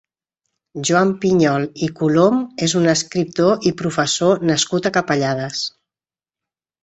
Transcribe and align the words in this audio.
Joan 0.87 1.09
Pinyol 1.25 1.65
i 1.87 1.89
Colom 1.99 2.39
és 2.67 2.73
un 2.79 2.89
escriptor 2.93 3.67
i 3.71 3.73
professor 3.81 4.41
nascut 4.53 4.89
a 4.91 4.95
Capellades. 4.97 5.61